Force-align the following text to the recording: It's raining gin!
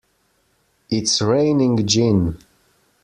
It's 0.89 1.21
raining 1.21 1.85
gin! 1.85 2.39